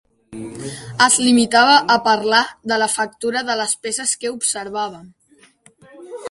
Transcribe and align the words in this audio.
Es 1.05 1.17
limitava 1.25 1.75
a 1.95 1.97
parlar 2.07 2.39
de 2.71 2.79
la 2.85 2.87
factura 2.95 3.45
de 3.51 3.59
les 3.61 3.77
peces 3.85 4.15
que 4.23 4.33
observàvem. 4.39 5.07